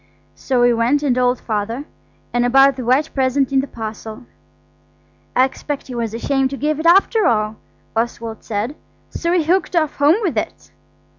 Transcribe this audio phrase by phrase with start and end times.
[0.33, 1.85] So we went and told Father,
[2.33, 4.25] and about the white present in the parcel.
[5.35, 7.57] "I expect he was ashamed to give it after all,"
[7.95, 8.75] Oswald said,
[9.11, 10.71] "so he hooked off home with it."